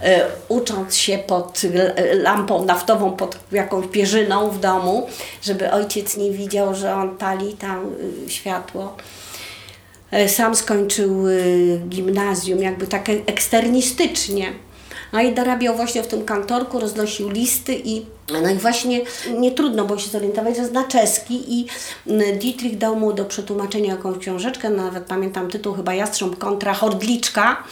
e, 0.02 0.26
ucząc 0.48 0.96
się 0.96 1.18
pod 1.18 1.62
lampą 2.14 2.64
naftową, 2.64 3.16
pod 3.16 3.38
jakąś 3.52 3.86
pierzyną 3.86 4.50
w 4.50 4.60
domu, 4.60 5.06
żeby 5.42 5.70
ojciec 5.70 6.16
nie 6.16 6.30
widział, 6.30 6.74
że 6.74 6.94
on 6.94 7.16
pali 7.16 7.52
tam 7.52 7.94
y, 8.26 8.30
światło. 8.30 8.96
E, 10.10 10.28
sam 10.28 10.54
skończył 10.54 11.24
gimnazjum 11.88 12.62
jakby 12.62 12.86
tak 12.86 13.08
eksternistycznie 13.26 14.52
no 15.12 15.20
i 15.20 15.34
dorabiał 15.34 15.76
właśnie 15.76 16.02
w 16.02 16.06
tym 16.06 16.24
kantorku, 16.24 16.80
roznosił 16.80 17.30
listy 17.30 17.80
i 17.84 18.06
no 18.42 18.50
i 18.50 18.54
właśnie 18.54 19.00
nie 19.38 19.52
trudno 19.52 19.84
było 19.84 19.98
się 19.98 20.10
zorientować, 20.10 20.56
że 20.56 20.66
zna 20.66 20.84
czeski 20.84 21.60
i 21.60 21.66
mm, 22.06 22.38
Dietrich 22.38 22.78
dał 22.78 22.96
mu 22.96 23.12
do 23.12 23.24
przetłumaczenia 23.24 23.90
jakąś 23.90 24.18
książeczkę, 24.18 24.70
nawet 24.70 25.04
pamiętam 25.04 25.50
tytuł 25.50 25.74
chyba 25.74 25.94
Jastrząb 25.94 26.38
kontra 26.38 26.74
Hordliczka 26.74 27.62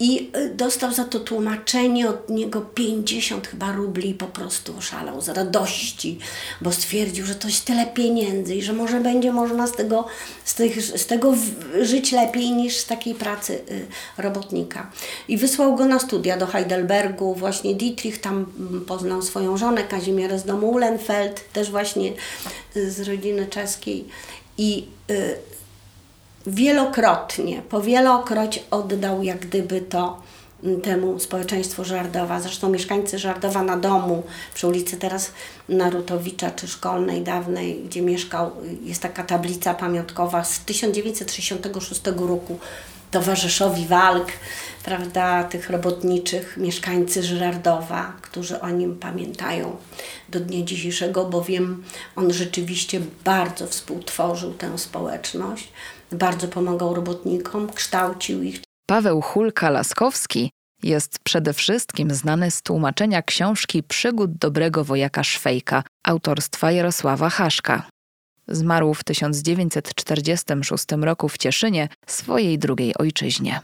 i 0.00 0.30
y, 0.36 0.54
dostał 0.54 0.92
za 0.92 1.04
to 1.04 1.20
tłumaczenie 1.20 2.08
od 2.08 2.28
niego 2.28 2.60
50 2.60 3.46
chyba 3.46 3.72
rubli 3.72 4.10
i 4.10 4.14
po 4.14 4.26
prostu 4.26 4.76
oszalał 4.78 5.20
z 5.20 5.28
radości, 5.28 6.18
bo 6.60 6.72
stwierdził, 6.72 7.26
że 7.26 7.34
to 7.34 7.48
jest 7.48 7.64
tyle 7.64 7.86
pieniędzy 7.86 8.54
i 8.54 8.62
że 8.62 8.72
może 8.72 9.00
będzie 9.00 9.32
można 9.32 9.66
z 9.66 9.72
tego, 9.72 10.06
z 10.44 10.54
tych, 10.54 10.82
z 10.82 11.06
tego 11.06 11.34
żyć 11.82 12.12
lepiej 12.12 12.50
niż 12.50 12.76
z 12.76 12.86
takiej 12.86 13.14
pracy 13.14 13.60
y, 13.70 13.86
robotnika. 14.18 14.90
I 15.28 15.36
wysłał 15.36 15.76
go 15.76 15.84
na 15.84 15.98
studia 15.98 16.36
do 16.36 16.46
Heidelbergu, 16.46 17.34
właśnie 17.34 17.74
Dietrich 17.74 18.20
tam 18.20 18.46
mm, 18.58 18.84
poznał 18.84 19.22
swoją 19.22 19.56
żonę 19.56 19.84
Kazimierę 19.84 20.38
z 20.38 20.44
domu 20.44 20.70
Uhlenfeld, 20.70 21.52
też 21.52 21.70
właśnie 21.70 22.12
y, 22.76 22.90
z 22.90 23.00
rodziny 23.00 23.46
czeskiej 23.46 24.04
i 24.58 24.86
wielokrotnie, 26.48 27.62
powielokroć 27.62 28.64
oddał 28.70 29.22
jak 29.22 29.38
gdyby 29.38 29.80
to 29.80 30.22
mm, 30.64 30.80
temu 30.80 31.18
społeczeństwu 31.18 31.84
Żardowa. 31.84 32.40
Zresztą 32.40 32.68
mieszkańcy 32.68 33.18
Żardowa 33.18 33.62
na 33.62 33.76
domu 33.76 34.22
przy 34.54 34.66
ulicy 34.66 34.96
teraz 34.96 35.32
Narutowicza 35.68 36.50
czy 36.50 36.68
Szkolnej 36.68 37.22
dawnej, 37.22 37.82
gdzie 37.84 38.02
mieszkał, 38.02 38.50
jest 38.82 39.02
taka 39.02 39.22
tablica 39.22 39.74
pamiątkowa 39.74 40.44
z 40.44 40.60
1966 40.60 42.02
roku 42.16 42.58
towarzyszowi 43.10 43.86
walk, 43.86 44.26
prawda, 44.84 45.44
tych 45.44 45.70
robotniczych, 45.70 46.56
mieszkańcy 46.56 47.22
Żyrardowa, 47.22 48.12
którzy 48.22 48.60
o 48.60 48.70
nim 48.70 48.98
pamiętają 48.98 49.76
do 50.28 50.40
dnia 50.40 50.64
dzisiejszego, 50.64 51.24
bowiem 51.24 51.84
on 52.16 52.32
rzeczywiście 52.32 53.00
bardzo 53.24 53.66
współtworzył 53.66 54.54
tę 54.54 54.78
społeczność 54.78 55.68
bardzo 56.12 56.48
pomagał 56.48 56.94
robotnikom, 56.94 57.72
kształcił 57.72 58.42
ich. 58.42 58.60
Paweł 58.86 59.20
Hulka-Laskowski 59.20 60.48
jest 60.82 61.18
przede 61.18 61.52
wszystkim 61.52 62.10
znany 62.10 62.50
z 62.50 62.62
tłumaczenia 62.62 63.22
książki 63.22 63.82
Przygód 63.82 64.32
dobrego 64.32 64.84
wojaka 64.84 65.24
Szwejka 65.24 65.82
autorstwa 66.06 66.72
Jarosława 66.72 67.30
Haszka. 67.30 67.82
Zmarł 68.48 68.94
w 68.94 69.04
1946 69.04 70.84
roku 71.00 71.28
w 71.28 71.38
Cieszynie, 71.38 71.88
swojej 72.06 72.58
drugiej 72.58 72.94
ojczyźnie. 72.98 73.60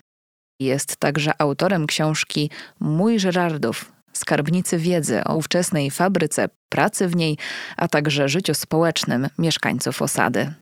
Jest 0.61 0.97
także 0.97 1.33
autorem 1.39 1.87
książki 1.87 2.51
Mój 2.81 3.19
Żerardów, 3.19 3.93
skarbnicy 4.13 4.79
wiedzy 4.79 5.25
o 5.25 5.37
ówczesnej 5.37 5.91
fabryce, 5.91 6.49
pracy 6.69 7.09
w 7.09 7.17
niej, 7.17 7.39
a 7.77 7.89
także 7.89 8.29
życiu 8.29 8.55
społecznym 8.55 9.29
mieszkańców 9.39 10.03
osady 10.03 10.55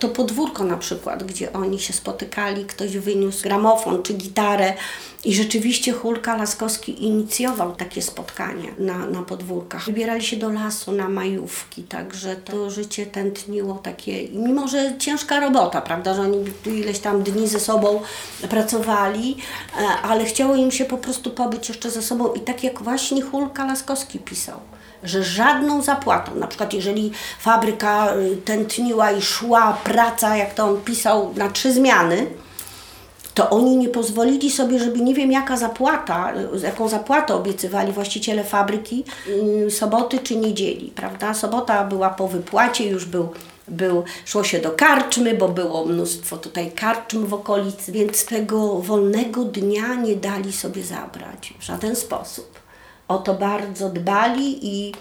to 0.00 0.08
podwórko 0.08 0.64
na 0.64 0.76
przykład, 0.76 1.24
gdzie 1.24 1.52
oni 1.52 1.78
się 1.78 1.92
spotykali, 1.92 2.64
ktoś 2.64 2.96
wyniósł 2.96 3.42
gramofon 3.42 4.02
czy 4.02 4.14
gitarę 4.14 4.74
i 5.24 5.34
rzeczywiście 5.34 5.92
Hulka 5.92 6.36
Laskowski 6.36 7.04
inicjował 7.04 7.74
takie 7.74 8.02
spotkania 8.02 8.70
na, 8.78 9.06
na 9.06 9.22
podwórkach. 9.22 9.84
Wybierali 9.84 10.22
się 10.22 10.36
do 10.36 10.50
lasu 10.50 10.92
na 10.92 11.08
majówki, 11.08 11.82
także 11.82 12.36
to 12.36 12.70
życie 12.70 13.06
tętniło 13.06 13.74
takie, 13.74 14.28
mimo 14.28 14.68
że 14.68 14.98
ciężka 14.98 15.40
robota, 15.40 15.80
prawda, 15.80 16.14
że 16.14 16.22
oni 16.22 16.44
ileś 16.66 16.98
tam 16.98 17.22
dni 17.22 17.48
ze 17.48 17.60
sobą 17.60 18.00
pracowali, 18.50 19.36
e, 19.76 19.86
ale 19.86 20.24
chciało 20.24 20.56
im 20.56 20.70
się 20.70 20.84
po 20.84 20.98
prostu 20.98 21.30
pobyć 21.30 21.68
jeszcze 21.68 21.90
ze 21.90 22.02
sobą 22.02 22.32
i 22.32 22.40
tak 22.40 22.64
jak 22.64 22.82
właśnie 22.82 23.22
Hulka 23.22 23.64
Laskowski 23.64 24.18
pisał 24.18 24.60
że 25.04 25.24
żadną 25.24 25.82
zapłatą, 25.82 26.34
na 26.34 26.46
przykład 26.46 26.72
jeżeli 26.72 27.12
fabryka 27.40 28.14
y, 28.14 28.36
tętniła 28.36 29.10
i 29.10 29.22
szła 29.22 29.78
praca, 29.84 30.36
jak 30.36 30.54
to 30.54 30.64
on 30.64 30.80
pisał, 30.80 31.32
na 31.36 31.50
trzy 31.50 31.72
zmiany, 31.72 32.26
to 33.34 33.50
oni 33.50 33.76
nie 33.76 33.88
pozwolili 33.88 34.50
sobie, 34.50 34.78
żeby 34.78 35.00
nie 35.00 35.14
wiem 35.14 35.32
jaka 35.32 35.56
zapłata, 35.56 36.32
jaką 36.62 36.88
zapłatę 36.88 37.34
obiecywali 37.34 37.92
właściciele 37.92 38.44
fabryki, 38.44 39.04
mm, 39.28 39.70
soboty 39.70 40.18
czy 40.18 40.36
niedzieli, 40.36 40.92
prawda? 40.94 41.34
Sobota 41.34 41.84
była 41.84 42.10
po 42.10 42.28
wypłacie, 42.28 42.88
już 42.88 43.04
był 43.04 43.28
był, 43.70 44.04
szło 44.24 44.44
się 44.44 44.58
do 44.58 44.70
karczmy, 44.70 45.34
bo 45.34 45.48
było 45.48 45.84
mnóstwo 45.84 46.36
tutaj 46.36 46.72
karczm 46.72 47.26
w 47.26 47.34
okolicy, 47.34 47.92
więc 47.92 48.24
tego 48.24 48.78
wolnego 48.78 49.44
dnia 49.44 49.94
nie 49.94 50.16
dali 50.16 50.52
sobie 50.52 50.82
zabrać 50.82 51.54
w 51.58 51.62
żaden 51.62 51.96
sposób. 51.96 52.59
O 53.10 53.18
to 53.18 53.34
bardzo 53.34 53.88
dbali 53.88 54.58
i 54.62 54.92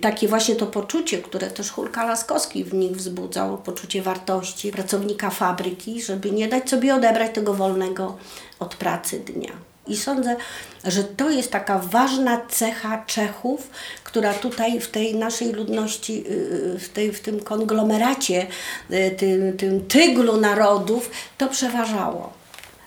takie 0.00 0.28
właśnie 0.28 0.56
to 0.56 0.66
poczucie, 0.66 1.18
które 1.18 1.50
też 1.50 1.70
Hulka 1.70 2.04
Laskowski 2.04 2.64
w 2.64 2.74
nich 2.74 2.96
wzbudzał, 2.96 3.58
poczucie 3.58 4.02
wartości 4.02 4.72
pracownika 4.72 5.30
fabryki, 5.30 6.02
żeby 6.02 6.30
nie 6.30 6.48
dać 6.48 6.70
sobie 6.70 6.94
odebrać 6.94 7.34
tego 7.34 7.54
wolnego 7.54 8.16
od 8.58 8.74
pracy 8.74 9.20
dnia. 9.20 9.52
I 9.86 9.96
sądzę, 9.96 10.36
że 10.84 11.04
to 11.04 11.30
jest 11.30 11.50
taka 11.50 11.78
ważna 11.78 12.40
cecha 12.48 13.04
Czechów, 13.06 13.70
która 14.04 14.34
tutaj 14.34 14.80
w 14.80 14.90
tej 14.90 15.14
naszej 15.14 15.52
ludności, 15.52 16.24
y, 16.30 16.32
y, 16.74 16.78
w, 16.78 16.88
tej, 16.88 17.12
w 17.12 17.20
tym 17.20 17.40
konglomeracie, 17.40 18.46
y, 18.90 19.14
tym, 19.18 19.56
tym 19.56 19.86
tyglu 19.86 20.36
narodów, 20.36 21.10
to 21.38 21.48
przeważało. 21.48 22.32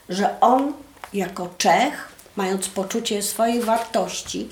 Że 0.09 0.39
on 0.39 0.73
jako 1.13 1.49
Czech, 1.57 2.10
mając 2.35 2.67
poczucie 2.67 3.21
swojej 3.21 3.61
wartości, 3.61 4.49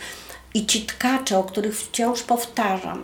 i 0.54 0.66
ci 0.66 0.82
tkacze, 0.82 1.38
o 1.38 1.44
których 1.44 1.78
wciąż 1.78 2.22
powtarzam, 2.22 3.04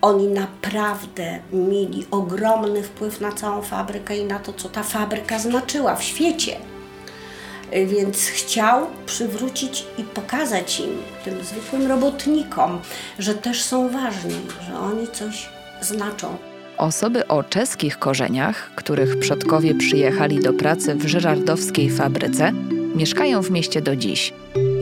oni 0.00 0.26
naprawdę 0.26 1.40
mieli 1.52 2.06
ogromny 2.10 2.82
wpływ 2.82 3.20
na 3.20 3.32
całą 3.32 3.62
fabrykę 3.62 4.16
i 4.18 4.24
na 4.24 4.38
to, 4.38 4.52
co 4.52 4.68
ta 4.68 4.82
fabryka 4.82 5.38
znaczyła 5.38 5.96
w 5.96 6.02
świecie. 6.02 6.56
Więc 7.86 8.26
chciał 8.26 8.86
przywrócić 9.06 9.84
i 9.98 10.04
pokazać 10.04 10.80
im, 10.80 10.90
tym 11.24 11.44
zwykłym 11.44 11.86
robotnikom, 11.86 12.80
że 13.18 13.34
też 13.34 13.62
są 13.62 13.88
ważni, 13.88 14.34
że 14.68 14.78
oni 14.78 15.08
coś 15.08 15.48
znaczą. 15.80 16.36
Osoby 16.78 17.26
o 17.26 17.42
czeskich 17.42 17.98
korzeniach, 17.98 18.70
których 18.76 19.18
przodkowie 19.18 19.74
przyjechali 19.74 20.40
do 20.40 20.52
pracy 20.52 20.94
w 20.94 21.06
żyrardowskiej 21.06 21.90
fabryce, 21.90 22.52
mieszkają 22.94 23.42
w 23.42 23.50
mieście 23.50 23.82
do 23.82 23.96
dziś. 23.96 24.32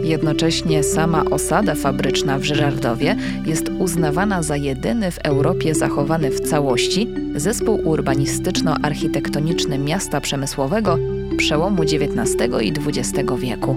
Jednocześnie 0.05 0.83
sama 0.83 1.25
osada 1.25 1.75
fabryczna 1.75 2.39
w 2.39 2.45
Żyrardowie 2.45 3.17
jest 3.47 3.71
uznawana 3.79 4.43
za 4.43 4.57
jedyny 4.57 5.11
w 5.11 5.19
Europie 5.19 5.75
zachowany 5.75 6.31
w 6.31 6.41
całości 6.41 7.09
zespół 7.37 7.81
urbanistyczno-architektoniczny 7.85 9.79
miasta 9.79 10.21
przemysłowego 10.21 10.99
przełomu 11.37 11.83
XIX 11.83 12.37
i 12.63 12.73
XX 12.87 13.33
wieku. 13.39 13.77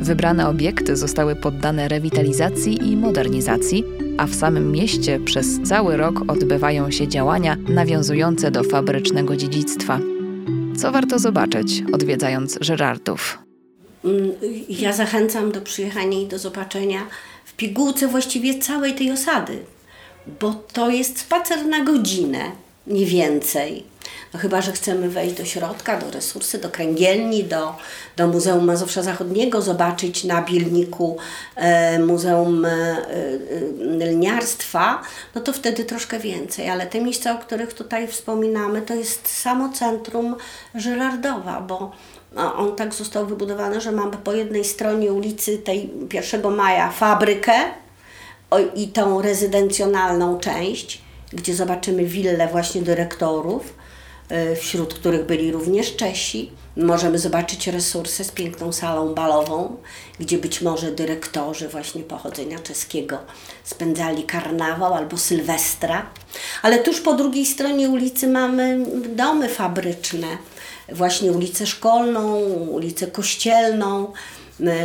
Wybrane 0.00 0.48
obiekty 0.48 0.96
zostały 0.96 1.36
poddane 1.36 1.88
rewitalizacji 1.88 2.92
i 2.92 2.96
modernizacji, 2.96 3.84
a 4.18 4.26
w 4.26 4.34
samym 4.34 4.72
mieście 4.72 5.20
przez 5.20 5.62
cały 5.62 5.96
rok 5.96 6.20
odbywają 6.28 6.90
się 6.90 7.08
działania 7.08 7.56
nawiązujące 7.68 8.50
do 8.50 8.64
fabrycznego 8.64 9.36
dziedzictwa. 9.36 10.00
Co 10.76 10.92
warto 10.92 11.18
zobaczyć, 11.18 11.84
odwiedzając 11.92 12.58
Żerardów? 12.60 13.47
Mm, 14.04 14.32
ja 14.68 14.92
zachęcam 14.92 15.52
do 15.52 15.60
przyjechania 15.60 16.18
i 16.18 16.26
do 16.26 16.38
zobaczenia 16.38 17.06
w 17.44 17.52
pigułce 17.52 18.08
właściwie 18.08 18.58
całej 18.58 18.94
tej 18.94 19.12
osady, 19.12 19.58
bo 20.40 20.54
to 20.72 20.90
jest 20.90 21.20
spacer 21.20 21.66
na 21.66 21.84
godzinę, 21.84 22.52
nie 22.86 23.06
więcej. 23.06 23.84
No 24.34 24.40
chyba, 24.40 24.60
że 24.62 24.72
chcemy 24.72 25.08
wejść 25.08 25.34
do 25.34 25.44
środka, 25.44 25.98
do 25.98 26.10
resursy, 26.10 26.58
do 26.58 26.70
kręgielni, 26.70 27.44
do, 27.44 27.76
do 28.16 28.26
Muzeum 28.26 28.64
Mazowsza 28.64 29.02
Zachodniego, 29.02 29.62
zobaczyć 29.62 30.24
na 30.24 30.42
Bilniku 30.42 31.16
e, 31.56 31.98
Muzeum 31.98 32.64
e, 32.64 32.70
e, 32.70 34.06
Lniarstwa, 34.06 35.02
no 35.34 35.40
to 35.40 35.52
wtedy 35.52 35.84
troszkę 35.84 36.18
więcej. 36.18 36.70
Ale 36.70 36.86
te 36.86 37.00
miejsca, 37.00 37.32
o 37.34 37.38
których 37.38 37.72
tutaj 37.72 38.08
wspominamy, 38.08 38.82
to 38.82 38.94
jest 38.94 39.28
samo 39.28 39.72
centrum 39.72 40.36
Żyrardowa, 40.74 41.60
bo 41.60 41.92
on 42.36 42.76
tak 42.76 42.94
został 42.94 43.26
wybudowany, 43.26 43.80
że 43.80 43.92
mamy 43.92 44.16
po 44.24 44.32
jednej 44.32 44.64
stronie 44.64 45.12
ulicy 45.12 45.58
tej 45.58 45.90
1 46.12 46.54
Maja 46.54 46.90
fabrykę 46.90 47.52
i 48.74 48.88
tą 48.88 49.22
rezydencjonalną 49.22 50.38
część, 50.38 51.02
gdzie 51.32 51.54
zobaczymy 51.54 52.04
willę 52.04 52.48
właśnie 52.48 52.82
dyrektorów, 52.82 53.74
wśród 54.60 54.94
których 54.94 55.26
byli 55.26 55.52
również 55.52 55.96
Czesi. 55.96 56.50
Możemy 56.76 57.18
zobaczyć 57.18 57.66
resursy 57.66 58.24
z 58.24 58.30
piękną 58.30 58.72
salą 58.72 59.14
balową, 59.14 59.76
gdzie 60.20 60.38
być 60.38 60.60
może 60.60 60.92
dyrektorzy 60.92 61.68
właśnie 61.68 62.02
pochodzenia 62.02 62.58
czeskiego 62.58 63.18
spędzali 63.64 64.22
karnawał 64.22 64.94
albo 64.94 65.18
sylwestra. 65.18 66.06
Ale 66.62 66.78
tuż 66.78 67.00
po 67.00 67.14
drugiej 67.14 67.46
stronie 67.46 67.88
ulicy 67.88 68.28
mamy 68.28 68.86
domy 69.16 69.48
fabryczne, 69.48 70.26
właśnie 70.92 71.32
ulicę 71.32 71.66
Szkolną, 71.66 72.40
ulicę 72.70 73.06
Kościelną. 73.06 74.12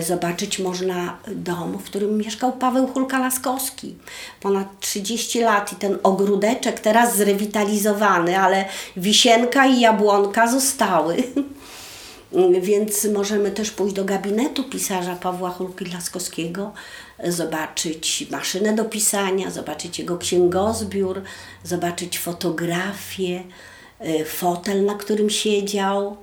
Zobaczyć 0.08 0.60
można 0.60 1.18
dom, 1.28 1.78
w 1.78 1.84
którym 1.84 2.18
mieszkał 2.18 2.52
Paweł 2.52 2.88
Hulka-Laskowski. 2.88 3.94
Ponad 4.42 4.80
30 4.80 5.40
lat 5.40 5.74
i 5.74 5.76
ten 5.76 5.98
ogródeczek 6.04 6.80
teraz 6.80 7.18
zrewitalizowany, 7.18 8.40
ale 8.40 8.66
wisienka 8.98 9.66
i 9.66 9.80
jabłonka 9.80 10.48
zostały. 10.48 11.16
Więc 12.62 13.06
możemy 13.06 13.52
też 13.52 13.72
pójść 13.72 13.96
do 13.96 14.06
gabinetu 14.06 14.64
pisarza 14.64 15.16
Pawła 15.16 15.50
Hulki-Laskowskiego, 15.60 16.70
zobaczyć 17.24 18.28
maszynę 18.32 18.76
do 18.76 18.86
pisania, 18.86 19.52
zobaczyć 19.52 20.00
jego 20.00 20.18
księgozbiór, 20.18 21.22
zobaczyć 21.64 22.20
fotografie, 22.20 23.44
fotel, 24.26 24.86
na 24.86 24.96
którym 24.96 25.30
siedział, 25.30 26.18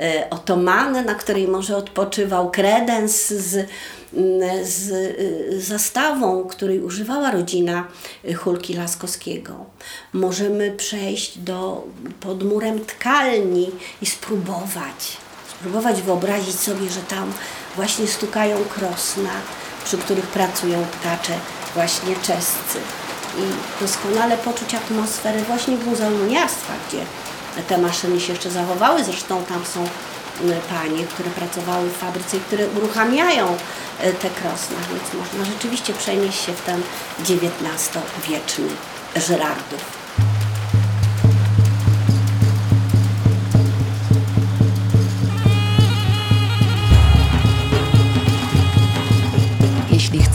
y, 0.00 0.30
otomanę, 0.30 1.02
na 1.02 1.14
której 1.14 1.48
może 1.48 1.76
odpoczywał, 1.76 2.50
kredens 2.50 3.28
z, 3.28 3.68
mm, 4.14 4.66
z 4.66 4.90
y, 4.90 5.60
zastawą, 5.62 6.44
której 6.44 6.80
używała 6.80 7.30
rodzina 7.30 7.88
Hulki 8.36 8.74
Laskowskiego. 8.74 9.64
Możemy 10.12 10.70
przejść 10.70 11.38
do, 11.38 11.84
pod 12.20 12.42
murem 12.42 12.84
tkalni 12.84 13.70
i 14.02 14.06
spróbować, 14.06 15.16
spróbować 15.58 16.02
wyobrazić 16.02 16.60
sobie, 16.60 16.90
że 16.90 17.00
tam 17.00 17.32
właśnie 17.76 18.06
stukają 18.06 18.56
krosna, 18.64 19.30
przy 19.84 19.98
których 19.98 20.26
pracują 20.26 20.84
ptacze 20.84 21.32
właśnie 21.74 22.16
czescy 22.16 22.78
i 23.38 23.80
doskonale 23.80 24.38
poczuć 24.38 24.74
atmosferę 24.74 25.42
właśnie 25.42 25.76
w 25.76 25.86
Muzeum 25.86 26.28
gdzie 26.88 26.98
te 27.62 27.78
maszyny 27.78 28.20
się 28.20 28.32
jeszcze 28.32 28.50
zachowały. 28.50 29.04
Zresztą 29.04 29.44
tam 29.44 29.64
są 29.64 29.88
panie, 30.68 31.04
które 31.04 31.30
pracowały 31.30 31.88
w 31.88 31.96
fabryce 31.96 32.36
i 32.36 32.40
które 32.40 32.68
uruchamiają 32.68 33.56
e, 33.98 34.12
te 34.12 34.30
krosna, 34.30 34.76
więc 34.90 35.14
można 35.14 35.52
rzeczywiście 35.52 35.94
przenieść 35.94 36.44
się 36.44 36.52
w 36.52 36.62
ten 36.62 36.82
XIX-wieczny 37.20 38.68
Żyrardów. 39.16 39.98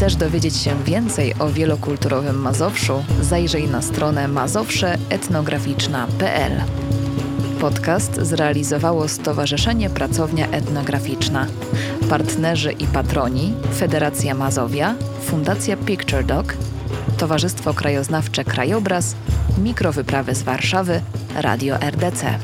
chcesz 0.04 0.16
dowiedzieć 0.16 0.58
się 0.58 0.84
więcej 0.84 1.34
o 1.40 1.50
wielokulturowym 1.50 2.36
Mazowszu, 2.36 3.04
zajrzyj 3.22 3.68
na 3.68 3.82
stronę 3.82 4.28
mazowszeetnograficzna.pl. 4.28 6.83
Podcast 7.64 8.16
zrealizowało 8.16 9.08
Stowarzyszenie 9.08 9.90
Pracownia 9.90 10.48
Etnograficzna. 10.48 11.48
Partnerzy 12.10 12.72
i 12.72 12.88
patroni 12.88 13.54
Federacja 13.76 14.36
Mazowia, 14.36 14.96
Fundacja 15.22 15.78
Picture 15.78 16.24
Dog, 16.26 16.54
Towarzystwo 17.18 17.74
Krajoznawcze 17.74 18.44
Krajobraz, 18.44 19.16
Mikrowyprawy 19.58 20.36
z 20.36 20.44
Warszawy, 20.44 21.02
Radio 21.36 21.76
RDC. 21.76 22.40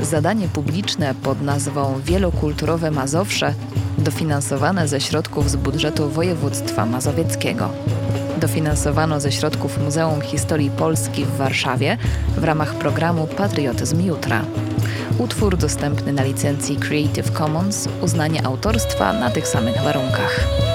Zadanie 0.00 0.48
publiczne 0.48 1.14
pod 1.14 1.42
nazwą 1.42 2.00
Wielokulturowe 2.04 2.90
Mazowsze 2.90 3.54
dofinansowane 3.98 4.88
ze 4.88 5.00
środków 5.00 5.50
z 5.50 5.56
budżetu 5.56 6.08
województwa 6.08 6.86
mazowieckiego. 6.86 7.68
Dofinansowano 8.36 9.20
ze 9.20 9.32
środków 9.32 9.78
Muzeum 9.78 10.20
Historii 10.20 10.70
Polski 10.70 11.24
w 11.24 11.36
Warszawie 11.36 11.98
w 12.36 12.44
ramach 12.44 12.74
programu 12.74 13.26
Patriotyzm 13.26 14.06
Jutra. 14.06 14.44
Utwór 15.18 15.56
dostępny 15.56 16.12
na 16.12 16.22
licencji 16.22 16.76
Creative 16.76 17.30
Commons, 17.30 17.88
uznanie 18.02 18.46
autorstwa 18.46 19.12
na 19.12 19.30
tych 19.30 19.48
samych 19.48 19.82
warunkach. 19.82 20.65